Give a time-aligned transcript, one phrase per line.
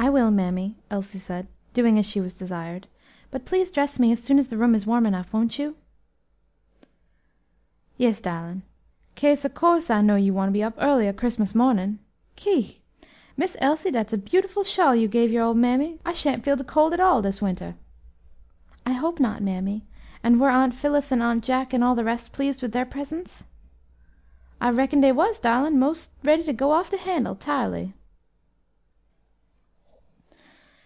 [0.00, 2.86] "I will, mammy," Elsie said, doing as she was desired;
[3.32, 5.76] "but please dress me as soon as the room is warm enough, won't you?"
[7.96, 8.62] "Yes, darlin',
[9.16, 11.98] kase ob course I knows you want to be up early o' Christmas mornin'.
[12.36, 12.80] Ki!
[13.36, 15.98] Miss Elsie, dat's a beautiful shawl you gave your ole mammy.
[16.06, 17.74] I sha'n't feel de cold at all dis winter."
[18.86, 19.84] "I hope not, mammy;
[20.22, 23.44] and were Aunt Phillis, and Uncle Jack, and all the rest pleased with their presents?"
[24.60, 27.94] "I reckon dey was, darlin', mos' ready to go off de handle, 'tirely."